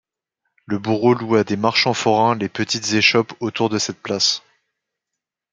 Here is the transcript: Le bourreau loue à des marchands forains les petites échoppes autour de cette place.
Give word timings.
Le 0.65 0.79
bourreau 0.79 1.13
loue 1.13 1.35
à 1.35 1.43
des 1.43 1.57
marchands 1.57 1.93
forains 1.93 2.33
les 2.35 2.49
petites 2.49 2.93
échoppes 2.93 3.33
autour 3.39 3.69
de 3.69 3.77
cette 3.77 4.01
place. 4.01 4.41